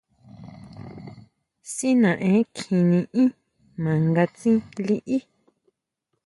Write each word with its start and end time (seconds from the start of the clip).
Si 1.73 1.89
naʼen 2.01 2.37
kjí 2.55 2.75
niʼín 2.91 3.29
ma 3.81 3.91
nga 4.07 4.23
tsín 4.35 4.57
liʼí. 4.87 5.17